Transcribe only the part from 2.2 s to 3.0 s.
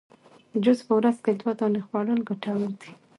ګټور دي